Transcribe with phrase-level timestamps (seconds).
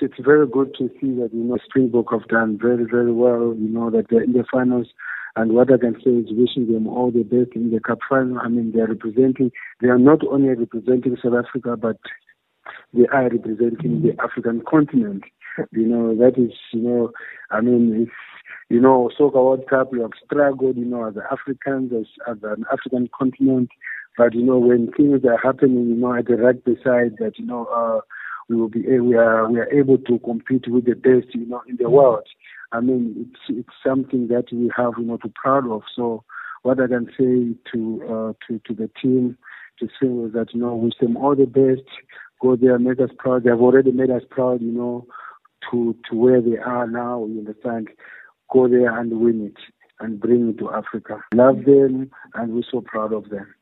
[0.00, 3.54] it's very good to see that you know Springbok have done very very well.
[3.58, 4.88] You know that they're in the finals,
[5.36, 8.38] and what I can say is wishing them all the best in the cup final.
[8.38, 9.50] I mean, they are representing.
[9.80, 11.98] They are not only representing South Africa, but
[12.92, 15.24] they are representing the African continent.
[15.72, 17.12] You know that is you know
[17.50, 18.12] I mean it's
[18.68, 22.64] you know, Soccer World Cup, we have struggled, you know, as Africans, as, as an
[22.70, 23.70] African continent.
[24.16, 27.46] But, you know, when things are happening, you know, at the rugby side, that, you
[27.46, 28.00] know, uh,
[28.48, 31.62] we will be, we are, we are able to compete with the best, you know,
[31.68, 32.26] in the world.
[32.72, 35.82] I mean, it's, it's something that we have, you know, to proud of.
[35.94, 36.24] So
[36.62, 39.36] what I can say to, uh, to, to the team
[39.78, 41.86] to say is that, you know, we wish them all the best,
[42.40, 43.44] go there, make us proud.
[43.44, 45.06] They have already made us proud, you know,
[45.70, 47.88] to, to where they are now, you understand
[48.50, 49.62] go there and win it
[50.00, 51.20] and bring it to Africa.
[51.34, 53.54] Love them and we're so proud of them.